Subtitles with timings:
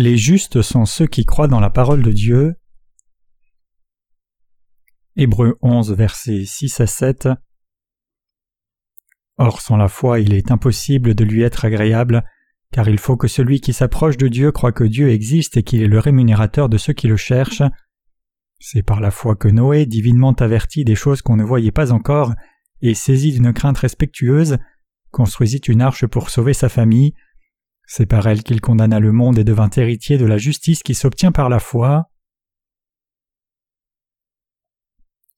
[0.00, 2.54] Les justes sont ceux qui croient dans la parole de Dieu.
[5.14, 7.28] Hébreux 11, versets 6 à 7.
[9.36, 12.24] Or, sans la foi, il est impossible de lui être agréable,
[12.72, 15.82] car il faut que celui qui s'approche de Dieu croit que Dieu existe et qu'il
[15.82, 17.62] est le rémunérateur de ceux qui le cherchent.
[18.58, 22.32] C'est par la foi que Noé, divinement averti des choses qu'on ne voyait pas encore,
[22.80, 24.56] et saisi d'une crainte respectueuse,
[25.10, 27.12] construisit une arche pour sauver sa famille.
[27.92, 31.32] C'est par elle qu'il condamna le monde et devint héritier de la justice qui s'obtient
[31.32, 32.08] par la foi.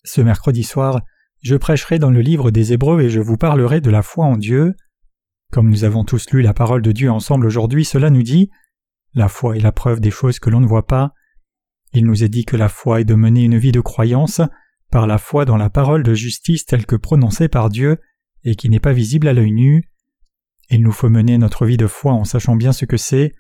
[0.05, 1.01] Ce mercredi soir,
[1.41, 4.37] je prêcherai dans le livre des Hébreux et je vous parlerai de la foi en
[4.37, 4.75] Dieu.
[5.51, 8.51] Comme nous avons tous lu la parole de Dieu ensemble aujourd'hui, cela nous dit
[9.15, 11.15] La foi est la preuve des choses que l'on ne voit pas.
[11.95, 14.43] Il nous est dit que la foi est de mener une vie de croyance,
[14.91, 17.99] par la foi dans la parole de justice telle que prononcée par Dieu,
[18.45, 19.89] et qui n'est pas visible à l'œil nu.
[20.75, 23.35] Il nous faut mener notre vie de foi en sachant bien ce que c'est.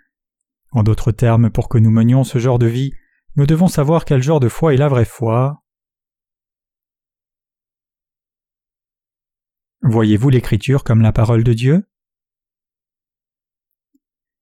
[0.70, 2.92] En d'autres termes, pour que nous menions ce genre de vie,
[3.36, 5.64] nous devons savoir quel genre de foi est la vraie foi.
[9.80, 11.88] Voyez-vous l'Écriture comme la parole de Dieu?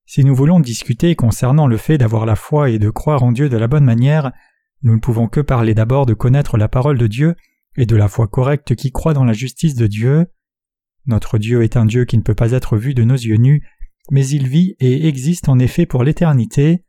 [0.05, 3.47] Si nous voulons discuter concernant le fait d'avoir la foi et de croire en Dieu
[3.47, 4.33] de la bonne manière,
[4.81, 7.37] nous ne pouvons que parler d'abord de connaître la parole de Dieu
[7.77, 10.27] et de la foi correcte qui croit dans la justice de Dieu.
[11.05, 13.67] Notre Dieu est un Dieu qui ne peut pas être vu de nos yeux nus,
[14.09, 16.85] mais il vit et existe en effet pour l'éternité.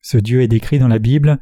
[0.00, 1.38] Ce Dieu est décrit dans la Bible.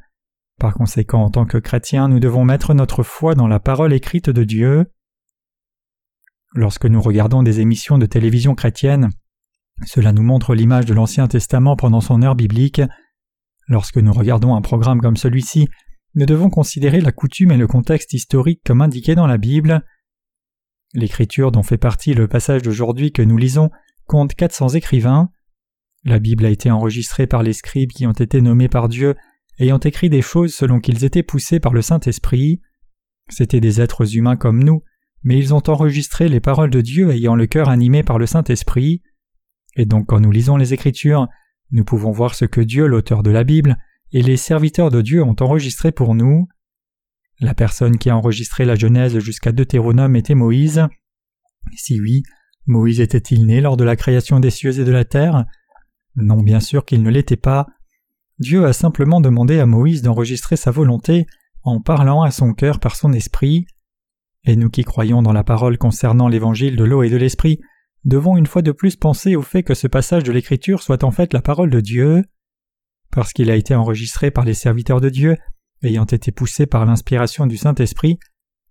[0.59, 4.31] Par conséquent, en tant que chrétiens, nous devons mettre notre foi dans la parole écrite
[4.31, 4.87] de Dieu.
[6.55, 9.11] Lorsque nous regardons des émissions de télévision chrétienne,
[9.84, 12.81] cela nous montre l'image de l'Ancien Testament pendant son heure biblique.
[13.67, 15.69] Lorsque nous regardons un programme comme celui-ci,
[16.15, 19.84] nous devons considérer la coutume et le contexte historique comme indiqué dans la Bible.
[20.94, 23.71] L'écriture dont fait partie le passage d'aujourd'hui que nous lisons
[24.06, 25.31] compte 400 écrivains.
[26.05, 29.15] La Bible a été enregistrée par les scribes qui ont été nommés par Dieu
[29.72, 32.60] ont écrit des choses selon qu'ils étaient poussés par le Saint-Esprit.
[33.28, 34.82] C'étaient des êtres humains comme nous,
[35.22, 39.03] mais ils ont enregistré les paroles de Dieu ayant le cœur animé par le Saint-Esprit.
[39.76, 41.28] Et donc quand nous lisons les Écritures,
[41.71, 43.78] nous pouvons voir ce que Dieu, l'auteur de la Bible,
[44.12, 46.47] et les serviteurs de Dieu ont enregistré pour nous.
[47.41, 50.87] La personne qui a enregistré la Genèse jusqu'à Deutéronome était Moïse.
[51.77, 52.22] Si oui,
[52.67, 55.44] Moïse était-il né lors de la création des cieux et de la terre?
[56.17, 57.67] Non, bien sûr qu'il ne l'était pas.
[58.39, 61.27] Dieu a simplement demandé à Moïse d'enregistrer sa volonté
[61.62, 63.67] en parlant à son cœur par son esprit.
[64.44, 67.61] Et nous qui croyons dans la parole concernant l'évangile de l'eau et de l'esprit,
[68.05, 71.11] devons une fois de plus penser au fait que ce passage de l'Écriture soit en
[71.11, 72.23] fait la parole de Dieu.
[73.11, 75.37] Parce qu'il a été enregistré par les serviteurs de Dieu,
[75.84, 78.19] ayant été poussé par l'inspiration du Saint-Esprit,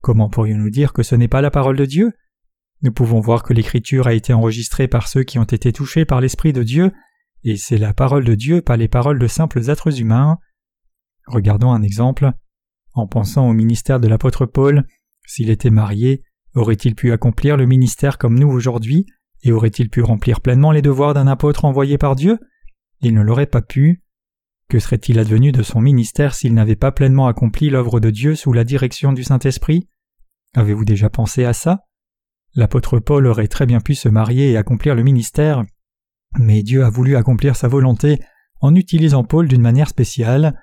[0.01, 2.12] comment pourrions-nous dire que ce n'est pas la parole de Dieu?
[2.81, 6.19] Nous pouvons voir que l'Écriture a été enregistrée par ceux qui ont été touchés par
[6.19, 6.91] l'Esprit de Dieu,
[7.44, 10.38] et c'est la parole de Dieu, pas les paroles de simples êtres humains.
[11.28, 12.31] Regardons un exemple.
[12.94, 14.85] En pensant au ministère de l'apôtre Paul,
[15.25, 16.23] s'il était marié,
[16.53, 19.06] aurait-il pu accomplir le ministère comme nous aujourd'hui,
[19.41, 22.40] et aurait-il pu remplir pleinement les devoirs d'un apôtre envoyé par Dieu?
[23.02, 24.03] Il ne l'aurait pas pu.
[24.73, 28.53] Que serait-il advenu de son ministère s'il n'avait pas pleinement accompli l'œuvre de Dieu sous
[28.53, 29.88] la direction du Saint-Esprit?
[30.56, 31.81] Avez-vous déjà pensé à ça?
[32.56, 35.61] L'apôtre Paul aurait très bien pu se marier et accomplir le ministère,
[36.39, 38.17] mais Dieu a voulu accomplir sa volonté
[38.61, 40.59] en utilisant Paul d'une manière spéciale.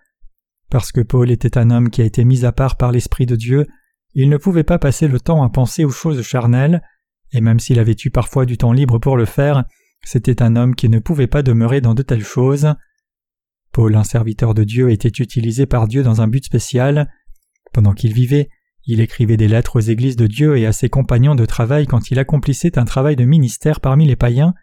[0.71, 3.37] Parce que Paul était un homme qui a été mis à part par l'Esprit de
[3.37, 3.69] Dieu,
[4.15, 6.83] il ne pouvait pas passer le temps à penser aux choses charnelles,
[7.31, 9.67] et même s'il avait eu parfois du temps libre pour le faire,
[10.03, 12.75] c'était un homme qui ne pouvait pas demeurer dans de telles choses.
[13.73, 17.11] Paul, un serviteur de Dieu, était utilisé par Dieu dans un but spécial.
[17.73, 18.49] Pendant qu'il vivait,
[18.87, 22.11] il écrivait des lettres aux églises de Dieu et à ses compagnons de travail quand
[22.11, 24.55] il accomplissait un travail de ministère parmi les païens,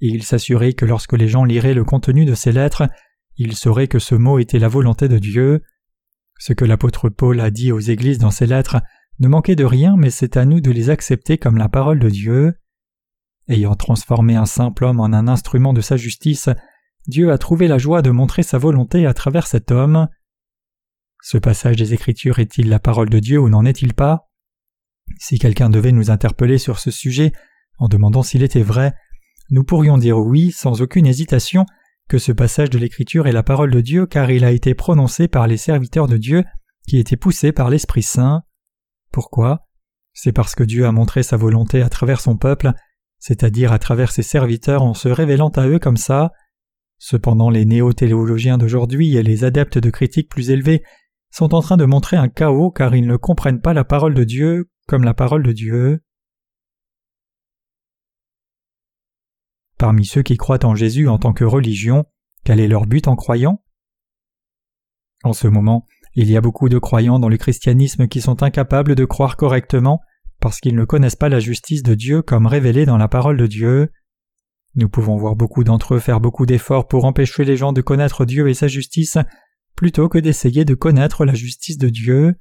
[0.00, 2.88] et il s'assurait que lorsque les gens liraient le contenu de ces lettres,
[3.36, 5.62] ils sauraient que ce mot était la volonté de Dieu.
[6.38, 8.82] Ce que l'apôtre Paul a dit aux églises dans ses lettres
[9.20, 12.10] ne manquait de rien, mais c'est à nous de les accepter comme la parole de
[12.10, 12.54] Dieu.
[13.48, 16.48] Ayant transformé un simple homme en un instrument de sa justice,
[17.06, 20.08] Dieu a trouvé la joie de montrer sa volonté à travers cet homme.
[21.22, 24.28] Ce passage des Écritures est-il la parole de Dieu ou n'en est-il pas?
[25.18, 27.32] Si quelqu'un devait nous interpeller sur ce sujet
[27.78, 28.94] en demandant s'il était vrai,
[29.50, 31.66] nous pourrions dire oui sans aucune hésitation
[32.08, 35.28] que ce passage de l'Écriture est la parole de Dieu car il a été prononcé
[35.28, 36.44] par les serviteurs de Dieu
[36.86, 38.42] qui étaient poussés par l'Esprit Saint.
[39.12, 39.66] Pourquoi?
[40.12, 42.72] C'est parce que Dieu a montré sa volonté à travers son peuple,
[43.18, 46.32] c'est-à-dire à travers ses serviteurs en se révélant à eux comme ça.
[47.04, 50.84] Cependant, les néo-théologiens d'aujourd'hui et les adeptes de critiques plus élevées
[51.32, 54.22] sont en train de montrer un chaos car ils ne comprennent pas la parole de
[54.22, 56.00] Dieu comme la parole de Dieu.
[59.78, 62.04] Parmi ceux qui croient en Jésus en tant que religion,
[62.44, 63.64] Quel est leur but en croyant?
[65.24, 68.94] En ce moment, il y a beaucoup de croyants dans le christianisme qui sont incapables
[68.94, 70.00] de croire correctement
[70.38, 73.48] parce qu'ils ne connaissent pas la justice de Dieu comme révélée dans la parole de
[73.48, 73.90] Dieu.
[74.74, 78.24] Nous pouvons voir beaucoup d'entre eux faire beaucoup d'efforts pour empêcher les gens de connaître
[78.24, 79.18] Dieu et sa justice
[79.76, 82.34] plutôt que d'essayer de connaître la justice de Dieu.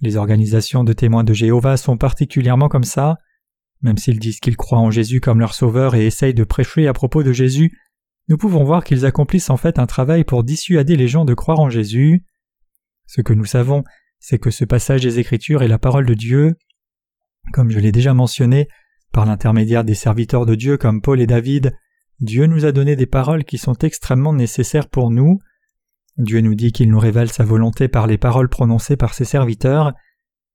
[0.00, 3.16] Les organisations de témoins de Jéhovah sont particulièrement comme ça.
[3.82, 6.92] Même s'ils disent qu'ils croient en Jésus comme leur sauveur et essayent de prêcher à
[6.92, 7.78] propos de Jésus,
[8.28, 11.60] nous pouvons voir qu'ils accomplissent en fait un travail pour dissuader les gens de croire
[11.60, 12.24] en Jésus.
[13.06, 13.84] Ce que nous savons,
[14.18, 16.56] c'est que ce passage des Écritures est la parole de Dieu.
[17.52, 18.66] Comme je l'ai déjà mentionné,
[19.16, 21.74] par l'intermédiaire des serviteurs de Dieu comme Paul et David,
[22.20, 25.40] Dieu nous a donné des paroles qui sont extrêmement nécessaires pour nous.
[26.18, 29.94] Dieu nous dit qu'il nous révèle sa volonté par les paroles prononcées par ses serviteurs.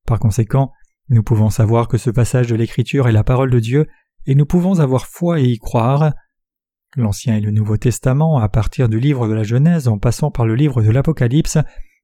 [0.06, 0.72] Par conséquent,
[1.10, 3.88] nous pouvons savoir que ce passage de l'Écriture est la parole de Dieu,
[4.28, 6.14] et nous pouvons avoir foi et y croire.
[6.96, 10.46] L'Ancien et le Nouveau Testament, à partir du livre de la Genèse en passant par
[10.46, 11.58] le livre de l'Apocalypse,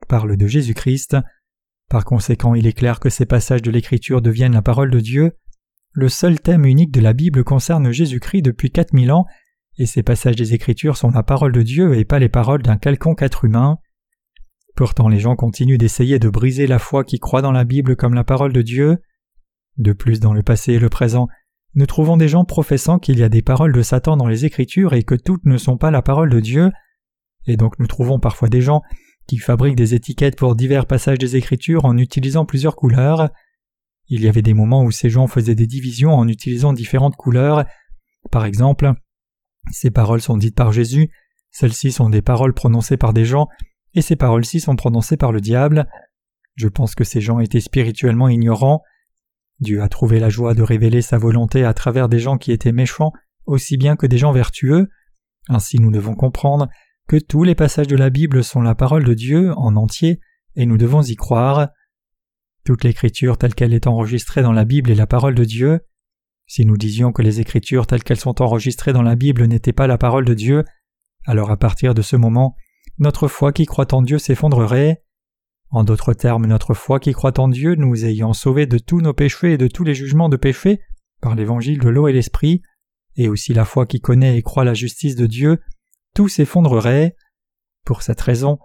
[0.08, 1.18] parlent de Jésus-Christ.
[1.88, 5.34] Par conséquent, il est clair que ces passages de l'Écriture deviennent la parole de Dieu.
[6.00, 9.26] Le seul thème unique de la Bible concerne Jésus-Christ depuis 4000 ans,
[9.80, 12.78] et ces passages des Écritures sont la parole de Dieu et pas les paroles d'un
[12.78, 13.80] quelconque être humain.
[14.76, 18.14] Pourtant les gens continuent d'essayer de briser la foi qui croit dans la Bible comme
[18.14, 19.00] la parole de Dieu.
[19.78, 21.30] De plus, dans le passé et le présent,
[21.74, 24.94] nous trouvons des gens professant qu'il y a des paroles de Satan dans les Écritures
[24.94, 26.70] et que toutes ne sont pas la parole de Dieu,
[27.48, 28.84] et donc nous trouvons parfois des gens
[29.26, 33.32] qui fabriquent des étiquettes pour divers passages des Écritures en utilisant plusieurs couleurs.
[34.10, 37.66] Il y avait des moments où ces gens faisaient des divisions en utilisant différentes couleurs.
[38.32, 38.94] Par exemple,
[39.72, 41.10] ces paroles sont dites par Jésus,
[41.52, 43.48] celles-ci sont des paroles prononcées par des gens,
[43.94, 45.88] et ces paroles-ci sont prononcées par le diable.
[46.56, 48.84] Je pense que ces gens étaient spirituellement ignorants.
[49.60, 52.72] Dieu a trouvé la joie de révéler sa volonté à travers des gens qui étaient
[52.72, 53.12] méchants
[53.48, 54.90] aussi bien que des gens vertueux.
[55.50, 56.68] Ainsi nous devons comprendre
[57.08, 60.20] que tous les passages de la Bible sont la parole de Dieu en entier,
[60.56, 61.70] et nous devons y croire.
[62.68, 65.80] Toute l'écriture telle qu'elle est enregistrée dans la Bible est la parole de Dieu.
[66.48, 69.88] Si nous disions que les écritures telles qu'elles sont enregistrées dans la Bible n'étaient pas
[69.88, 70.66] la parole de Dieu,
[71.26, 72.58] alors à partir de ce moment,
[72.98, 75.02] notre foi qui croit en Dieu s'effondrerait.
[75.70, 79.14] En d'autres termes, notre foi qui croit en Dieu, nous ayant sauvés de tous nos
[79.14, 80.82] péchés et de tous les jugements de péché,
[81.22, 82.64] par l'évangile de l'eau et l'esprit,
[83.16, 85.62] et aussi la foi qui connaît et croit la justice de Dieu,
[86.14, 87.16] tout s'effondrerait.
[87.86, 88.60] Pour cette raison,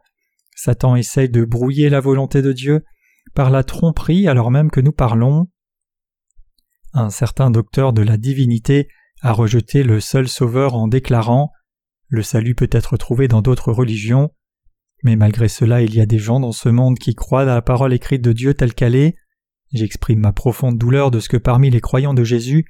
[0.57, 2.83] Satan essaye de brouiller la volonté de Dieu
[3.35, 5.49] par la tromperie alors même que nous parlons.
[6.93, 8.89] Un certain docteur de la divinité
[9.23, 11.51] a rejeté le seul sauveur en déclarant
[12.09, 14.31] Le salut peut être trouvé dans d'autres religions.
[15.03, 17.63] Mais malgré cela, il y a des gens dans ce monde qui croient à la
[17.63, 19.17] parole écrite de Dieu telle qu'elle est.
[19.73, 22.67] J'exprime ma profonde douleur de ce que parmi les croyants de Jésus,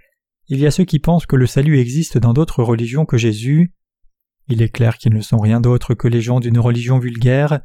[0.49, 3.75] il y a ceux qui pensent que le salut existe dans d'autres religions que Jésus.
[4.49, 7.61] Il est clair qu'ils ne sont rien d'autre que les gens d'une religion vulgaire.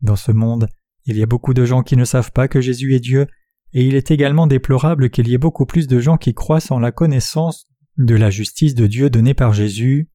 [0.00, 0.68] Dans ce monde,
[1.06, 3.26] il y a beaucoup de gens qui ne savent pas que Jésus est Dieu,
[3.72, 6.78] et il est également déplorable qu'il y ait beaucoup plus de gens qui croient sans
[6.78, 7.66] la connaissance
[7.96, 10.08] de la justice de Dieu donnée par Jésus.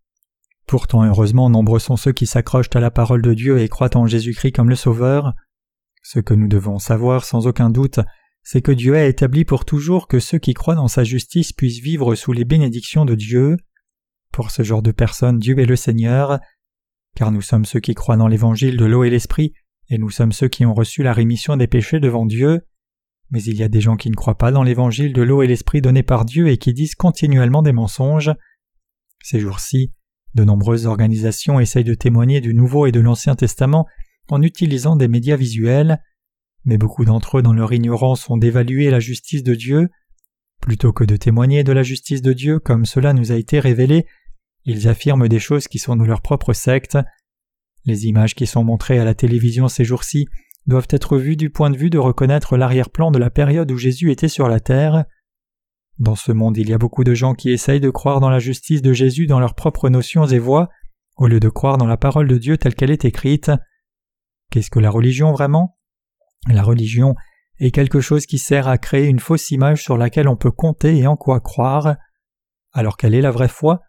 [0.66, 4.08] Pourtant, heureusement, nombreux sont ceux qui s'accrochent à la parole de Dieu et croient en
[4.08, 5.34] Jésus-Christ comme le Sauveur.
[6.04, 8.00] Ce que nous devons savoir sans aucun doute,
[8.44, 11.82] c'est que Dieu a établi pour toujours que ceux qui croient dans sa justice puissent
[11.82, 13.58] vivre sous les bénédictions de Dieu.
[14.32, 16.40] Pour ce genre de personnes, Dieu est le Seigneur,
[17.16, 19.54] car nous sommes ceux qui croient dans l'évangile de l'eau et l'esprit,
[19.90, 22.62] et nous sommes ceux qui ont reçu la rémission des péchés devant Dieu.
[23.32, 25.48] Mais il y a des gens qui ne croient pas dans l'évangile de l'eau et
[25.48, 28.32] l'esprit donné par Dieu et qui disent continuellement des mensonges.
[29.22, 29.94] Ces jours-ci,
[30.36, 33.88] de nombreuses organisations essayent de témoigner du Nouveau et de l'Ancien Testament
[34.30, 36.02] en utilisant des médias visuels,
[36.66, 39.90] mais beaucoup d'entre eux dans leur ignorance ont dévalué la justice de Dieu.
[40.62, 44.06] Plutôt que de témoigner de la justice de Dieu comme cela nous a été révélé,
[44.66, 46.98] ils affirment des choses qui sont de leur propre secte.
[47.86, 50.28] Les images qui sont montrées à la télévision ces jours-ci
[50.68, 54.12] doivent être vues du point de vue de reconnaître l'arrière-plan de la période où Jésus
[54.12, 55.06] était sur la terre.
[55.98, 58.40] Dans ce monde, il y a beaucoup de gens qui essayent de croire dans la
[58.40, 60.70] justice de Jésus dans leurs propres notions et voies,
[61.18, 63.52] au lieu de croire dans la parole de Dieu telle qu'elle est écrite.
[64.52, 65.78] Qu'est-ce que la religion vraiment?
[66.48, 67.16] La religion
[67.60, 70.98] est quelque chose qui sert à créer une fausse image sur laquelle on peut compter
[70.98, 71.98] et en quoi croire.
[72.72, 73.82] Alors quelle est la vraie foi?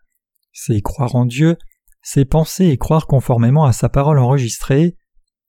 [0.53, 1.57] C'est croire en Dieu,
[2.03, 4.97] c'est penser et croire conformément à sa parole enregistrée.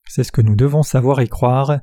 [0.08, 1.80] C'est ce que nous devons savoir et croire.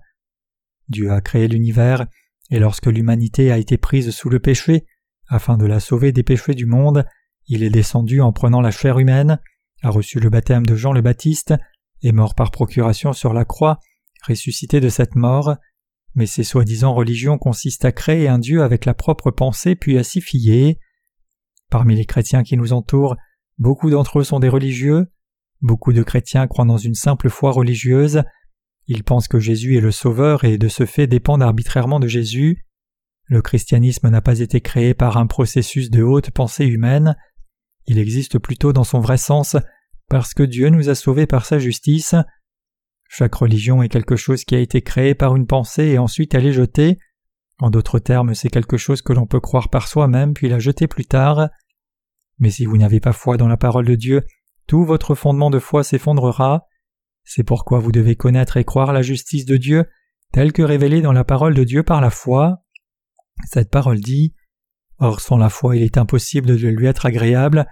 [0.87, 2.05] Dieu a créé l'univers,
[2.51, 4.85] et lorsque l'humanité a été prise sous le péché,
[5.27, 7.05] afin de la sauver des péchés du monde,
[7.47, 9.39] il est descendu en prenant la chair humaine,
[9.83, 11.53] a reçu le baptême de Jean le Baptiste,
[12.03, 13.79] est mort par procuration sur la croix,
[14.27, 15.55] ressuscité de cette mort,
[16.15, 20.03] mais ces soi-disant religions consistent à créer un Dieu avec la propre pensée puis à
[20.03, 20.77] s'y fier.
[21.69, 23.15] Parmi les chrétiens qui nous entourent,
[23.59, 25.07] beaucoup d'entre eux sont des religieux.
[25.61, 28.23] Beaucoup de chrétiens croient dans une simple foi religieuse.
[28.87, 32.65] Ils pensent que Jésus est le Sauveur et de ce fait dépendent arbitrairement de Jésus.
[33.27, 37.15] Le christianisme n'a pas été créé par un processus de haute pensée humaine.
[37.85, 39.55] Il existe plutôt dans son vrai sens
[40.09, 42.15] parce que Dieu nous a sauvés par sa justice.
[43.07, 46.47] Chaque religion est quelque chose qui a été créé par une pensée et ensuite elle
[46.47, 46.97] est jetée.
[47.59, 50.87] En d'autres termes, c'est quelque chose que l'on peut croire par soi-même puis la jeter
[50.87, 51.49] plus tard.
[52.39, 54.25] Mais si vous n'avez pas foi dans la parole de Dieu,
[54.67, 56.67] tout votre fondement de foi s'effondrera.
[57.23, 59.85] C'est pourquoi vous devez connaître et croire la justice de Dieu
[60.31, 62.63] telle que révélée dans la parole de Dieu par la foi.
[63.45, 64.35] Cette parole dit
[64.99, 67.65] Or sans la foi il est impossible de lui être agréable,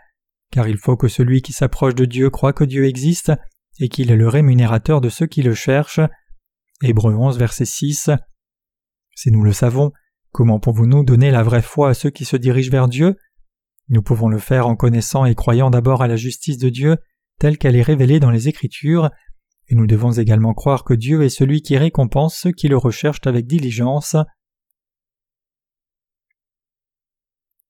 [0.52, 3.32] car il faut que celui qui s'approche de Dieu croit que Dieu existe
[3.80, 6.02] et qu'il est le rémunérateur de ceux qui le cherchent.
[6.82, 8.10] Hébreux 11 verset 6
[9.16, 9.92] Si nous le savons,
[10.32, 13.18] comment pouvons-nous donner la vraie foi à ceux qui se dirigent vers Dieu?
[13.90, 16.98] Nous pouvons le faire en connaissant et croyant d'abord à la justice de Dieu
[17.40, 19.12] telle qu'elle est révélée dans les Écritures,
[19.68, 23.26] et nous devons également croire que Dieu est celui qui récompense ceux qui le recherchent
[23.26, 24.16] avec diligence.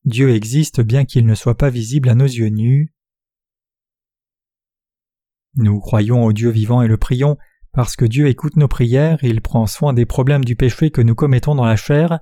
[0.06, 2.94] Dieu existe bien qu'il ne soit pas visible à nos yeux nus.
[5.56, 7.38] Nous croyons au Dieu vivant et le prions
[7.74, 11.14] parce que Dieu écoute nos prières, il prend soin des problèmes du péché que nous
[11.14, 12.20] commettons dans la chair,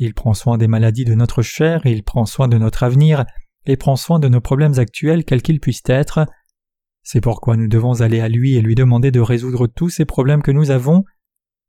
[0.00, 3.26] il prend soin des maladies de notre chair, il prend soin de notre avenir,
[3.66, 6.26] et prend soin de nos problèmes actuels quels qu'ils puissent être.
[7.02, 10.42] C'est pourquoi nous devons aller à lui et lui demander de résoudre tous ces problèmes
[10.42, 11.04] que nous avons.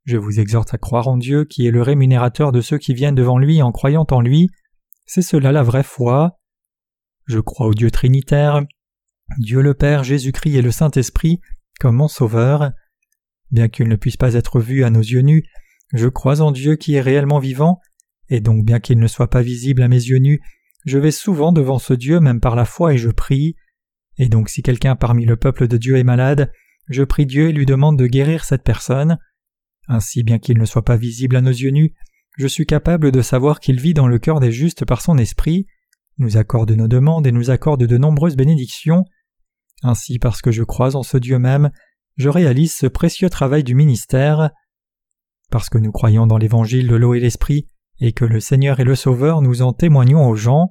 [0.06, 3.14] Je vous exhorte à croire en Dieu qui est le rémunérateur de ceux qui viennent
[3.14, 4.48] devant lui en croyant en lui.
[5.04, 6.38] C'est cela la vraie foi.
[7.26, 8.62] Je crois au Dieu Trinitaire,
[9.38, 11.38] Dieu le Père, Jésus-Christ et le Saint-Esprit
[11.80, 12.72] comme mon Sauveur.
[13.50, 15.44] Bien qu'il ne puisse pas être vu à nos yeux nus,
[15.92, 17.78] je crois en Dieu qui est réellement vivant,
[18.28, 20.40] et donc bien qu'il ne soit pas visible à mes yeux nus,
[20.84, 23.56] je vais souvent devant ce Dieu même par la foi et je prie.
[24.18, 26.52] Et donc si quelqu'un parmi le peuple de Dieu est malade,
[26.88, 29.18] je prie Dieu et lui demande de guérir cette personne.
[29.88, 31.94] Ainsi bien qu'il ne soit pas visible à nos yeux nus,
[32.38, 35.66] je suis capable de savoir qu'il vit dans le cœur des justes par son esprit,
[36.18, 39.04] nous accorde nos demandes et nous accorde de nombreuses bénédictions.
[39.82, 41.70] Ainsi, parce que je crois en ce Dieu même,
[42.16, 44.50] je réalise ce précieux travail du ministère.
[45.50, 47.68] Parce que nous croyons dans l'évangile de l'eau et l'esprit,
[48.00, 50.68] et que le Seigneur est le Sauveur, nous en témoignons aux gens.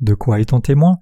[0.00, 0.98] De quoi est-on témoin?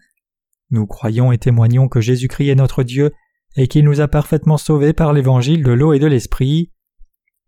[0.70, 3.12] Nous croyons et témoignons que Jésus-Christ est notre Dieu,
[3.56, 6.72] et qu'il nous a parfaitement sauvés par l'évangile de l'eau et de l'esprit.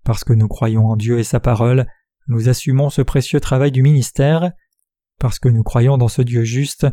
[0.05, 1.87] Parce que nous croyons en Dieu et sa parole,
[2.29, 4.53] nous assumons ce précieux travail du ministère.
[5.19, 6.87] Parce que nous croyons dans ce Dieu juste,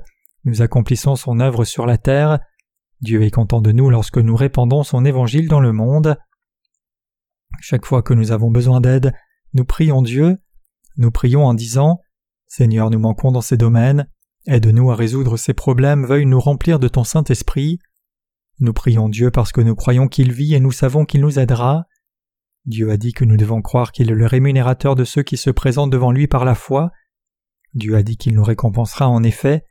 [0.44, 2.40] nous accomplissons son œuvre sur la terre.
[3.02, 6.18] Dieu est content de nous lorsque nous répandons son évangile dans le monde.
[7.62, 9.14] Chaque fois que nous avons besoin d'aide,
[9.54, 10.38] nous prions Dieu.
[10.98, 12.00] Nous prions en disant
[12.48, 14.08] Seigneur, nous manquons dans ces domaines.
[14.48, 17.80] Aide-nous à résoudre ces problèmes, veuille nous remplir de ton Saint-Esprit.
[18.60, 21.86] Nous prions Dieu parce que nous croyons qu'il vit et nous savons qu'il nous aidera.
[22.66, 25.50] Dieu a dit que nous devons croire qu'il est le rémunérateur de ceux qui se
[25.50, 26.92] présentent devant lui par la foi.
[27.74, 29.66] Dieu a dit qu'il nous récompensera en effet.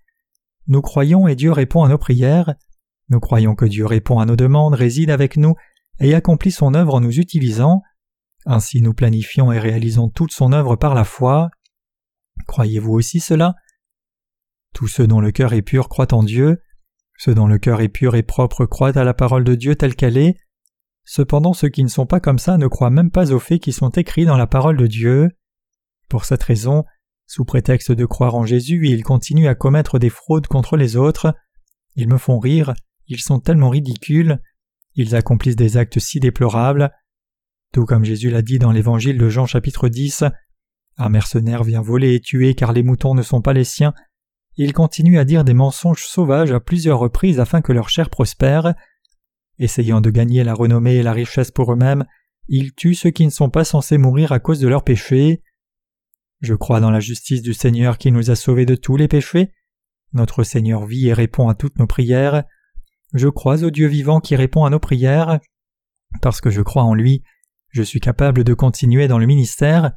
[0.67, 2.55] Nous croyons et Dieu répond à nos prières.
[3.09, 5.55] Nous croyons que Dieu répond à nos demandes, réside avec nous
[6.01, 7.83] et accomplit son œuvre en nous utilisant.
[8.47, 11.51] Ainsi nous planifions et réalisons toute son œuvre par la foi.
[12.47, 13.55] Croyez-vous aussi cela?
[14.75, 16.63] Tous ceux dont le cœur est pur croient en Dieu.
[17.17, 19.95] Ceux dont le cœur est pur et propre croient à la parole de Dieu telle
[19.95, 20.37] qu'elle est.
[21.05, 23.73] Cependant ceux qui ne sont pas comme ça ne croient même pas aux faits qui
[23.73, 25.31] sont écrits dans la parole de Dieu.
[26.09, 26.85] Pour cette raison,
[27.27, 31.35] sous prétexte de croire en Jésus, ils continuent à commettre des fraudes contre les autres.
[31.95, 32.75] Ils me font rire,
[33.07, 34.41] ils sont tellement ridicules,
[34.95, 36.91] ils accomplissent des actes si déplorables.
[37.75, 40.23] Tout comme Jésus l'a dit dans l'évangile de Jean chapitre 10,
[40.97, 43.95] un mercenaire vient voler et tuer car les moutons ne sont pas les siens.
[44.57, 48.75] Ils continuent à dire des mensonges sauvages à plusieurs reprises afin que leur chair prospère.
[49.59, 52.05] Essayant de gagner la renommée et la richesse pour eux-mêmes,
[52.47, 55.43] ils tuent ceux qui ne sont pas censés mourir à cause de leurs péchés.
[56.43, 59.51] Je crois dans la justice du Seigneur qui nous a sauvés de tous les péchés.
[60.13, 62.45] Notre Seigneur vit et répond à toutes nos prières.
[63.15, 65.41] Je crois au Dieu vivant qui répond à nos prières.
[66.23, 67.25] Parce que je crois en lui,
[67.75, 69.91] je suis capable de continuer dans le ministère.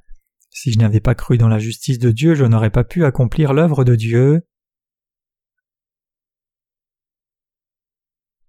[0.50, 3.54] Si je n'avais pas cru dans la justice de Dieu, je n'aurais pas pu accomplir
[3.54, 4.42] l'œuvre de Dieu.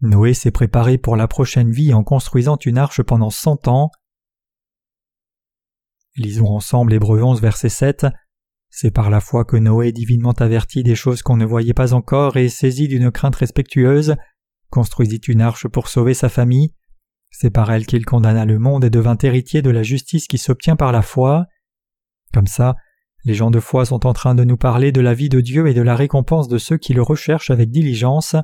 [0.01, 3.91] Noé s'est préparé pour la prochaine vie en construisant une arche pendant cent ans.
[6.17, 8.07] Lisons ensemble Hébreux 11 verset 7.
[8.71, 12.39] C'est par la foi que Noé, divinement averti des choses qu'on ne voyait pas encore
[12.39, 14.17] et saisi d'une crainte respectueuse,
[14.71, 16.73] construisit une arche pour sauver sa famille.
[17.31, 20.77] C'est par elle qu'il condamna le monde et devint héritier de la justice qui s'obtient
[20.77, 21.47] par la foi.
[22.33, 22.77] Comme ça,
[23.25, 25.67] les gens de foi sont en train de nous parler de la vie de Dieu
[25.67, 28.37] et de la récompense de ceux qui le recherchent avec diligence.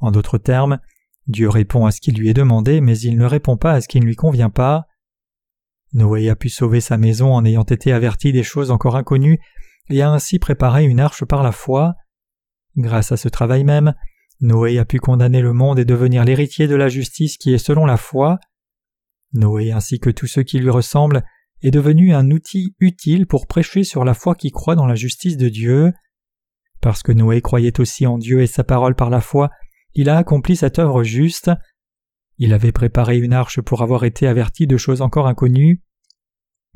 [0.00, 0.78] En d'autres termes,
[1.26, 3.88] Dieu répond à ce qui lui est demandé, mais il ne répond pas à ce
[3.88, 4.86] qui ne lui convient pas.
[5.94, 9.38] Noé a pu sauver sa maison en ayant été averti des choses encore inconnues
[9.88, 11.94] et a ainsi préparé une arche par la foi.
[12.76, 13.94] Grâce à ce travail même,
[14.40, 17.86] Noé a pu condamner le monde et devenir l'héritier de la justice qui est selon
[17.86, 18.38] la foi.
[19.32, 21.24] Noé ainsi que tous ceux qui lui ressemblent
[21.62, 25.36] est devenu un outil utile pour prêcher sur la foi qui croit dans la justice
[25.36, 25.92] de Dieu.
[26.80, 29.50] Parce que Noé croyait aussi en Dieu et sa parole par la foi,
[29.94, 31.50] il a accompli cette œuvre juste.
[32.36, 35.82] Il avait préparé une arche pour avoir été averti de choses encore inconnues.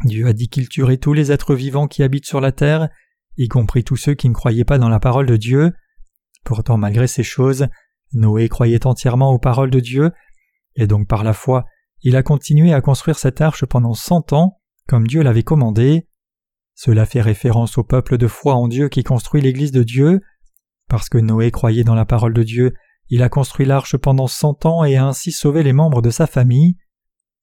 [0.05, 2.89] Dieu a dit qu'il tuerait tous les êtres vivants qui habitent sur la terre,
[3.37, 5.73] y compris tous ceux qui ne croyaient pas dans la parole de Dieu.
[6.49, 7.67] Pourtant, malgré ces choses,
[8.15, 10.13] Noé croyait entièrement aux paroles de Dieu,
[10.77, 11.67] et donc par la foi,
[12.01, 16.09] il a continué à construire cette arche pendant cent ans, comme Dieu l'avait commandé.
[16.75, 20.23] Cela fait référence au peuple de foi en Dieu qui construit l'Église de Dieu.
[20.89, 22.73] Parce que Noé croyait dans la parole de Dieu,
[23.11, 26.27] il a construit l'arche pendant cent ans et a ainsi sauvé les membres de sa
[26.27, 26.79] famille.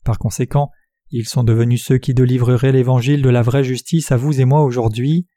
[0.03, 0.71] Par conséquent,
[1.11, 4.63] ils sont devenus ceux qui délivreraient l'évangile de la vraie justice à vous et moi
[4.63, 5.27] aujourd'hui.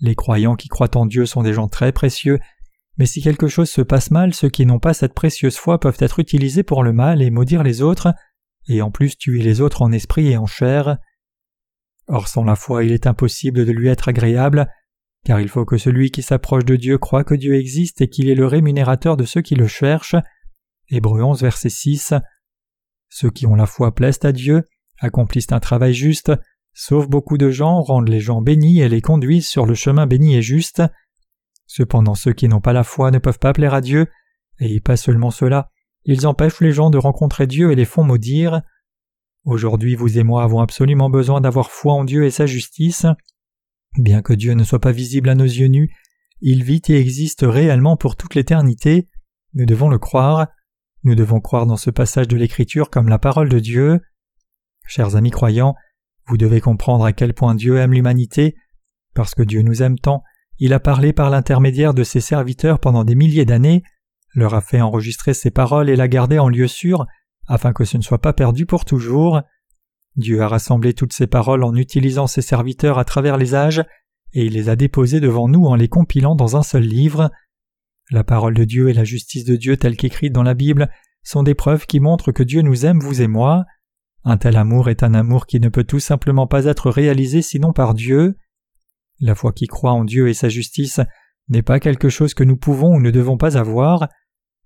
[0.00, 2.38] Les croyants qui croient en Dieu sont des gens très précieux,
[2.98, 5.98] mais si quelque chose se passe mal, ceux qui n'ont pas cette précieuse foi peuvent
[6.00, 8.14] être utilisés pour le mal et maudire les autres,
[8.68, 10.98] et en plus tuer les autres en esprit et en chair.
[12.08, 14.66] Or sans la foi il est impossible de lui être agréable,
[15.24, 18.28] car il faut que celui qui s'approche de Dieu croit que Dieu existe et qu'il
[18.28, 20.16] est le rémunérateur de ceux qui le cherchent.
[20.88, 22.14] Hébreux 11 verset 6.
[23.08, 24.62] Ceux qui ont la foi plaisent à Dieu,
[25.00, 26.32] accomplissent un travail juste,
[26.72, 30.36] sauvent beaucoup de gens, rendent les gens bénis et les conduisent sur le chemin béni
[30.36, 30.82] et juste.
[31.66, 34.06] Cependant ceux qui n'ont pas la foi ne peuvent pas plaire à Dieu,
[34.60, 35.70] et pas seulement cela,
[36.04, 38.62] ils empêchent les gens de rencontrer Dieu et les font maudire.
[39.44, 43.06] Aujourd'hui vous et moi avons absolument besoin d'avoir foi en Dieu et sa justice.
[43.98, 45.94] Bien que Dieu ne soit pas visible à nos yeux nus,
[46.40, 49.08] il vit et existe réellement pour toute l'éternité.
[49.54, 50.48] Nous devons le croire.
[51.02, 54.00] Nous devons croire dans ce passage de l'Écriture comme la parole de Dieu.
[54.86, 55.74] Chers amis croyants,
[56.26, 58.54] vous devez comprendre à quel point Dieu aime l'humanité.
[59.14, 60.22] Parce que Dieu nous aime tant,
[60.58, 63.82] il a parlé par l'intermédiaire de ses serviteurs pendant des milliers d'années,
[64.34, 67.06] leur a fait enregistrer ses paroles et la garder en lieu sûr,
[67.46, 69.40] afin que ce ne soit pas perdu pour toujours.
[70.16, 73.84] Dieu a rassemblé toutes ces paroles en utilisant ses serviteurs à travers les âges,
[74.32, 77.30] et il les a déposées devant nous en les compilant dans un seul livre.
[78.10, 80.90] La parole de Dieu et la justice de Dieu telle qu'écrite dans la Bible
[81.22, 83.64] sont des preuves qui montrent que Dieu nous aime, vous et moi.
[84.24, 87.72] Un tel amour est un amour qui ne peut tout simplement pas être réalisé sinon
[87.72, 88.36] par Dieu.
[89.20, 91.00] La foi qui croit en Dieu et sa justice
[91.48, 94.08] n'est pas quelque chose que nous pouvons ou ne devons pas avoir.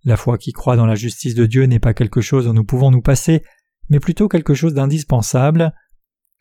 [0.05, 2.65] La foi qui croit dans la justice de Dieu n'est pas quelque chose dont nous
[2.65, 3.45] pouvons nous passer,
[3.89, 5.73] mais plutôt quelque chose d'indispensable.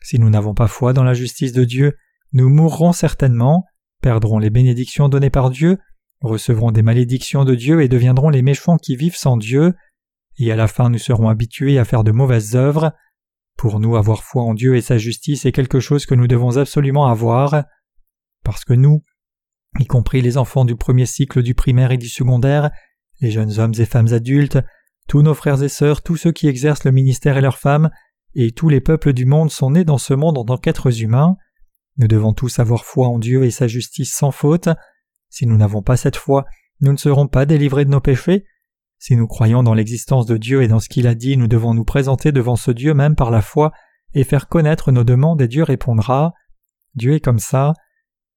[0.02, 1.96] Si nous n'avons pas foi dans la justice de Dieu,
[2.32, 3.64] nous mourrons certainement,
[4.00, 5.78] perdrons les bénédictions données par Dieu,
[6.20, 9.74] recevrons des malédictions de Dieu et deviendrons les méchants qui vivent sans Dieu,
[10.38, 12.92] et à la fin nous serons habitués à faire de mauvaises œuvres.
[13.58, 16.56] Pour nous, avoir foi en Dieu et sa justice est quelque chose que nous devons
[16.56, 17.64] absolument avoir,
[18.44, 19.02] parce que nous,
[19.78, 22.70] y compris les enfants du premier cycle du primaire et du secondaire,
[23.20, 24.58] les jeunes hommes et femmes adultes,
[25.08, 27.90] tous nos frères et sœurs, tous ceux qui exercent le ministère et leurs femmes,
[28.34, 31.36] et tous les peuples du monde sont nés dans ce monde en tant qu'êtres humains.
[31.96, 34.68] Nous devons tous avoir foi en Dieu et sa justice sans faute.
[35.28, 36.44] Si nous n'avons pas cette foi,
[36.80, 38.44] nous ne serons pas délivrés de nos péchés.
[38.98, 41.74] Si nous croyons dans l'existence de Dieu et dans ce qu'il a dit, nous devons
[41.74, 43.72] nous présenter devant ce Dieu même par la foi
[44.14, 46.34] et faire connaître nos demandes et Dieu répondra.
[46.94, 47.72] Dieu est comme ça.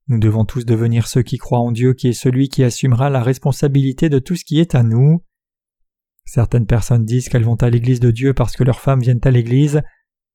[0.07, 3.23] Nous devons tous devenir ceux qui croient en Dieu qui est celui qui assumera la
[3.23, 5.23] responsabilité de tout ce qui est à nous.
[6.25, 9.31] Certaines personnes disent qu'elles vont à l'église de Dieu parce que leurs femmes viennent à
[9.31, 9.81] l'église,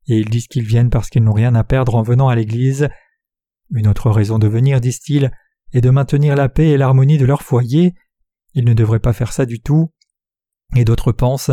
[0.06, 2.88] et ils disent qu'ils viennent parce qu'ils n'ont rien à perdre en venant à l'église.
[3.70, 5.30] Une autre raison de venir, disent-ils,
[5.72, 7.94] est de maintenir la paix et l'harmonie de leur foyer.
[8.54, 9.92] Ils ne devraient pas faire ça du tout.
[10.76, 11.50] Et d'autres pensent,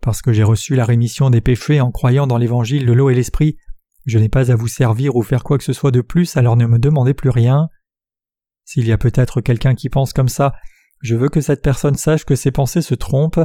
[0.00, 3.14] parce que j'ai reçu la rémission des péchés en croyant dans l'évangile de l'eau et
[3.14, 3.56] l'esprit,
[4.04, 6.56] je n'ai pas à vous servir ou faire quoi que ce soit de plus, alors
[6.56, 7.68] ne me demandez plus rien.
[8.64, 10.54] S'il y a peut-être quelqu'un qui pense comme ça,
[11.00, 13.40] je veux que cette personne sache que ses pensées se trompent.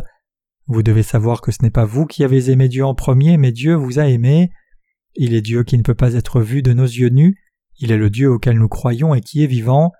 [0.67, 3.51] Vous devez savoir que ce n'est pas vous qui avez aimé Dieu en premier, mais
[3.51, 4.51] Dieu vous a aimé.
[5.15, 7.37] Il est Dieu qui ne peut pas être vu de nos yeux nus,
[7.79, 9.91] il est le Dieu auquel nous croyons et qui est vivant.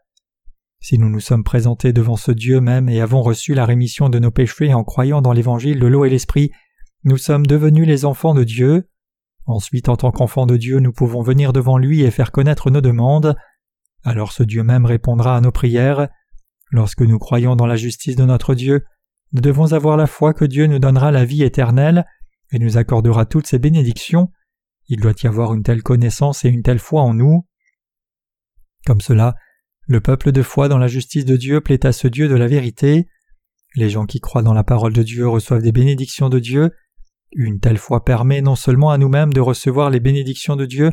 [0.80, 4.20] Si nous nous sommes présentés devant ce Dieu même et avons reçu la rémission de
[4.20, 6.52] nos péchés en croyant dans l'évangile de l'eau et l'esprit,
[7.04, 8.90] nous sommes devenus les enfants de Dieu.
[9.48, 12.82] Ensuite, en tant qu'enfants de Dieu, nous pouvons venir devant lui et faire connaître nos
[12.82, 13.36] demandes.
[14.04, 16.10] Alors ce Dieu même répondra à nos prières.
[16.70, 18.84] Lorsque nous croyons dans la justice de notre Dieu,
[19.32, 22.06] nous devons avoir la foi que Dieu nous donnera la vie éternelle
[22.52, 24.30] et nous accordera toutes ses bénédictions.
[24.90, 27.46] Il doit y avoir une telle connaissance et une telle foi en nous.
[28.86, 29.36] Comme cela,
[29.86, 32.48] le peuple de foi dans la justice de Dieu plaît à ce Dieu de la
[32.48, 33.08] vérité.
[33.76, 36.72] Les gens qui croient dans la parole de Dieu reçoivent des bénédictions de Dieu.
[37.34, 40.92] Une telle foi permet non seulement à nous-mêmes de recevoir les bénédictions de Dieu,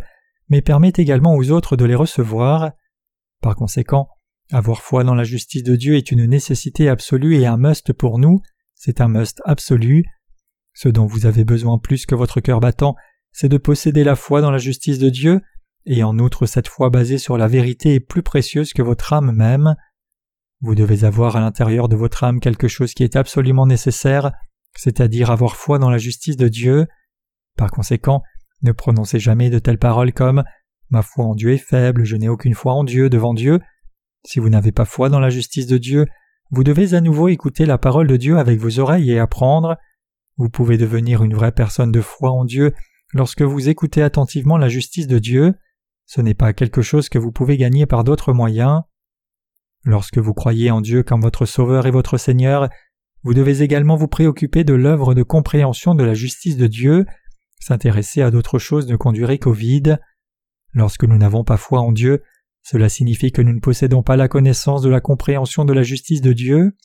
[0.48, 2.72] mais permet également aux autres de les recevoir.
[3.40, 4.08] Par conséquent,
[4.52, 8.18] avoir foi dans la justice de Dieu est une nécessité absolue et un must pour
[8.18, 8.40] nous,
[8.74, 10.04] c'est un must absolu.
[10.74, 12.96] Ce dont vous avez besoin plus que votre cœur battant,
[13.32, 15.40] c'est de posséder la foi dans la justice de Dieu,
[15.86, 19.32] et en outre cette foi basée sur la vérité est plus précieuse que votre âme
[19.32, 19.76] même.
[20.60, 24.32] Vous devez avoir à l'intérieur de votre âme quelque chose qui est absolument nécessaire,
[24.76, 26.86] c'est-à-dire avoir foi dans la justice de Dieu.
[27.56, 28.22] Par conséquent,
[28.62, 30.44] ne prononcez jamais de telles paroles comme
[30.90, 33.60] Ma foi en Dieu est faible, je n'ai aucune foi en Dieu devant Dieu.
[34.26, 36.06] Si vous n'avez pas foi dans la justice de Dieu,
[36.50, 39.76] vous devez à nouveau écouter la parole de Dieu avec vos oreilles et apprendre.
[40.36, 42.74] Vous pouvez devenir une vraie personne de foi en Dieu
[43.12, 45.54] lorsque vous écoutez attentivement la justice de Dieu.
[46.06, 48.82] Ce n'est pas quelque chose que vous pouvez gagner par d'autres moyens.
[49.84, 52.68] Lorsque vous croyez en Dieu comme votre Sauveur et votre Seigneur,
[53.24, 57.06] vous devez également vous préoccuper de l'œuvre de compréhension de la justice de Dieu.
[57.58, 59.98] S'intéresser à d'autres choses ne conduirait qu'au vide.
[60.74, 62.22] Lorsque nous n'avons pas foi en Dieu,
[62.62, 66.20] cela signifie que nous ne possédons pas la connaissance de la compréhension de la justice
[66.20, 66.76] de Dieu.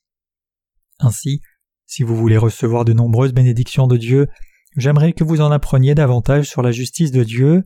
[0.99, 1.41] Ainsi,
[1.85, 4.27] si vous voulez recevoir de nombreuses bénédictions de Dieu,
[4.77, 7.63] j'aimerais que vous en appreniez davantage sur la justice de Dieu.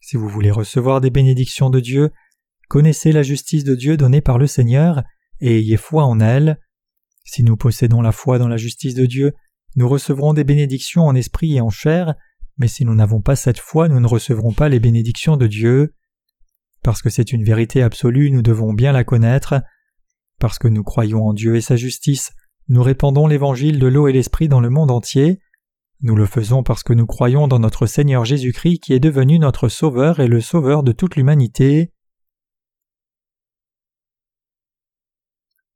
[0.00, 2.10] Si vous voulez recevoir des bénédictions de Dieu,
[2.68, 5.02] connaissez la justice de Dieu donnée par le Seigneur
[5.40, 6.58] et ayez foi en elle.
[7.24, 9.32] Si nous possédons la foi dans la justice de Dieu,
[9.76, 12.14] nous recevrons des bénédictions en esprit et en chair,
[12.58, 15.94] mais si nous n'avons pas cette foi, nous ne recevrons pas les bénédictions de Dieu.
[16.82, 19.62] Parce que c'est une vérité absolue, nous devons bien la connaître.
[20.38, 22.32] Parce que nous croyons en Dieu et sa justice,
[22.68, 25.40] nous répandons l'évangile de l'eau et l'esprit dans le monde entier.
[26.00, 29.68] Nous le faisons parce que nous croyons dans notre Seigneur Jésus-Christ qui est devenu notre
[29.68, 31.92] Sauveur et le Sauveur de toute l'humanité.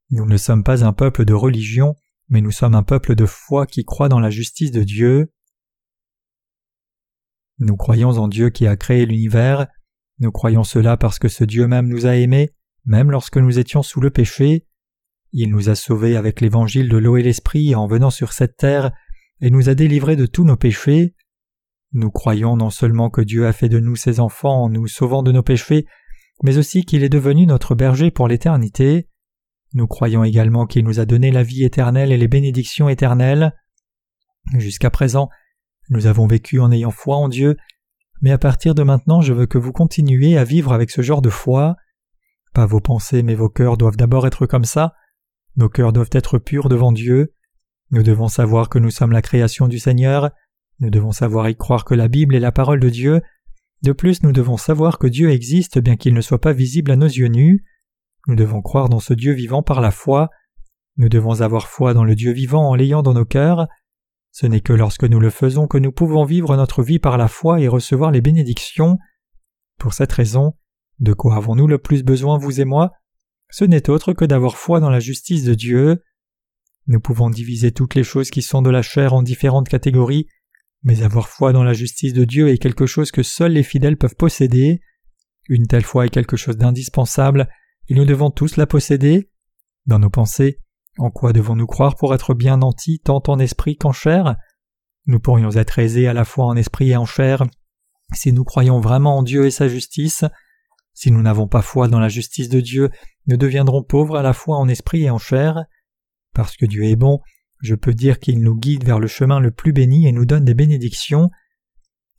[0.09, 1.95] Nous ne sommes pas un peuple de religion,
[2.29, 5.33] mais nous sommes un peuple de foi qui croit dans la justice de Dieu.
[7.59, 9.67] Nous croyons en Dieu qui a créé l'univers,
[10.19, 12.51] nous croyons cela parce que ce Dieu même nous a aimés,
[12.85, 14.65] même lorsque nous étions sous le péché.
[15.31, 18.91] Il nous a sauvés avec l'évangile de l'eau et l'esprit en venant sur cette terre
[19.41, 21.13] et nous a délivrés de tous nos péchés.
[21.91, 25.21] Nous croyons non seulement que Dieu a fait de nous ses enfants en nous sauvant
[25.21, 25.85] de nos péchés,
[26.43, 29.06] mais aussi qu'il est devenu notre berger pour l'éternité.
[29.73, 33.53] Nous croyons également qu'il nous a donné la vie éternelle et les bénédictions éternelles.
[34.53, 35.29] Jusqu'à présent,
[35.89, 37.57] nous avons vécu en ayant foi en Dieu,
[38.21, 41.21] mais à partir de maintenant je veux que vous continuiez à vivre avec ce genre
[41.21, 41.75] de foi.
[42.53, 44.93] Pas vos pensées mais vos cœurs doivent d'abord être comme ça.
[45.55, 47.33] Nos cœurs doivent être purs devant Dieu.
[47.91, 50.31] Nous devons savoir que nous sommes la création du Seigneur.
[50.79, 53.21] Nous devons savoir y croire que la Bible est la parole de Dieu.
[53.83, 56.95] De plus, nous devons savoir que Dieu existe bien qu'il ne soit pas visible à
[56.95, 57.63] nos yeux nus.
[58.27, 60.29] Nous devons croire dans ce Dieu vivant par la foi.
[60.97, 63.67] Nous devons avoir foi dans le Dieu vivant en l'ayant dans nos cœurs.
[64.31, 67.27] Ce n'est que lorsque nous le faisons que nous pouvons vivre notre vie par la
[67.27, 68.97] foi et recevoir les bénédictions.
[69.79, 70.53] Pour cette raison,
[70.99, 72.91] de quoi avons-nous le plus besoin, vous et moi?
[73.49, 76.03] Ce n'est autre que d'avoir foi dans la justice de Dieu.
[76.87, 80.27] Nous pouvons diviser toutes les choses qui sont de la chair en différentes catégories,
[80.83, 83.97] mais avoir foi dans la justice de Dieu est quelque chose que seuls les fidèles
[83.97, 84.81] peuvent posséder.
[85.49, 87.49] Une telle foi est quelque chose d'indispensable,
[87.89, 89.29] et nous devons tous la posséder.
[89.85, 90.59] Dans nos pensées,
[90.97, 94.35] en quoi devons-nous croire pour être bien nantis tant en esprit qu'en chair?
[95.05, 97.43] Nous pourrions être aisés à la fois en esprit et en chair
[98.13, 100.23] si nous croyons vraiment en Dieu et sa justice.
[100.93, 102.89] Si nous n'avons pas foi dans la justice de Dieu,
[103.27, 105.65] nous deviendrons pauvres à la fois en esprit et en chair.
[106.33, 107.19] Parce que Dieu est bon,
[107.61, 110.45] je peux dire qu'il nous guide vers le chemin le plus béni et nous donne
[110.45, 111.29] des bénédictions.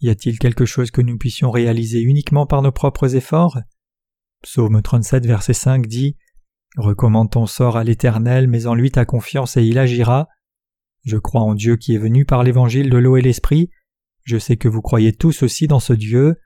[0.00, 3.58] Y a-t-il quelque chose que nous puissions réaliser uniquement par nos propres efforts?
[4.42, 6.16] Psaume 37, verset 5 dit
[6.76, 10.28] Recommande ton sort à l'Éternel, mets en lui ta confiance et il agira.
[11.04, 13.70] Je crois en Dieu qui est venu par l'évangile de l'eau et l'esprit.
[14.22, 16.36] Je sais que vous croyez tous aussi dans ce Dieu.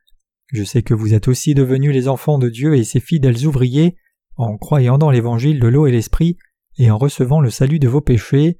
[0.53, 3.97] Je sais que vous êtes aussi devenus les enfants de Dieu et ses fidèles ouvriers
[4.37, 6.39] en croyant dans l'évangile de l'eau et l'esprit
[6.79, 8.59] et en recevant le salut de vos péchés.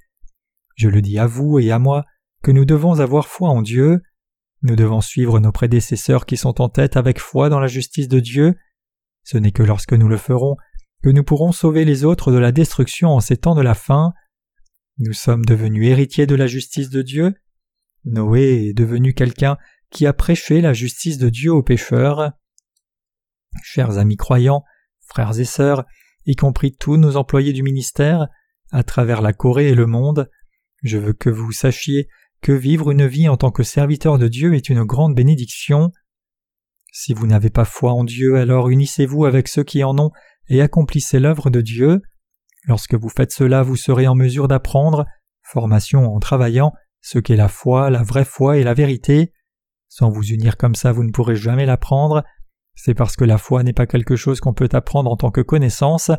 [0.75, 2.05] Je le dis à vous et à moi
[2.43, 4.03] que nous devons avoir foi en Dieu.
[4.63, 8.21] Nous devons suivre nos prédécesseurs qui sont en tête avec foi dans la justice de
[8.21, 8.57] Dieu.
[9.25, 10.57] Ce n'est que lorsque nous le ferons
[11.03, 14.13] que nous pourrons sauver les autres de la destruction en ces temps de la fin.
[14.99, 17.35] Nous sommes devenus héritiers de la justice de Dieu.
[18.05, 19.59] Noé est devenu quelqu'un
[19.91, 22.33] qui a prêché la justice de Dieu aux pécheurs.
[23.63, 24.63] Chers amis croyants,
[25.07, 25.85] frères et sœurs,
[26.25, 28.29] y compris tous nos employés du ministère,
[28.71, 30.31] à travers la Corée et le monde,
[30.83, 32.09] je veux que vous sachiez
[32.41, 35.93] que vivre une vie en tant que serviteur de Dieu est une grande bénédiction.
[36.95, 40.11] Si vous n'avez pas foi en Dieu, alors unissez-vous avec ceux qui en ont
[40.49, 42.03] et accomplissez l'œuvre de Dieu.
[42.67, 45.07] Lorsque vous faites cela, vous serez en mesure d'apprendre,
[45.43, 49.33] formation en travaillant, ce qu'est la foi, la vraie foi et la vérité.
[49.89, 52.25] Sans vous unir comme ça, vous ne pourrez jamais l'apprendre.
[52.75, 55.41] C'est parce que la foi n'est pas quelque chose qu'on peut apprendre en tant que
[55.41, 56.11] connaissance.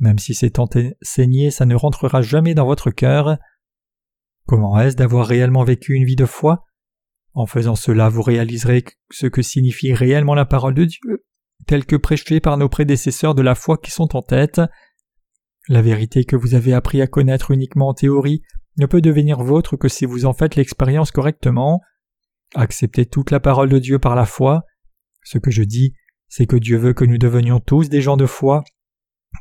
[0.00, 3.36] Même si c'est enseigné, ça ne rentrera jamais dans votre cœur.
[4.46, 6.64] Comment est-ce d'avoir réellement vécu une vie de foi?
[7.36, 11.26] En faisant cela, vous réaliserez ce que signifie réellement la parole de Dieu,
[11.66, 14.62] telle que prêchée par nos prédécesseurs de la foi qui sont en tête.
[15.68, 18.40] La vérité que vous avez appris à connaître uniquement en théorie
[18.78, 21.82] ne peut devenir vôtre que si vous en faites l'expérience correctement.
[22.54, 24.64] Acceptez toute la parole de Dieu par la foi.
[25.22, 25.92] Ce que je dis,
[26.28, 28.64] c'est que Dieu veut que nous devenions tous des gens de foi,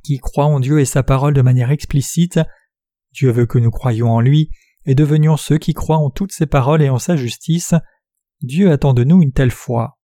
[0.04, 2.42] qui croient en Dieu et sa parole de manière explicite.
[3.14, 4.50] Dieu veut que nous croyions en lui
[4.86, 7.74] et devenions ceux qui croient en toutes ses paroles et en sa justice.
[8.42, 9.95] Dieu attend de nous une telle foi.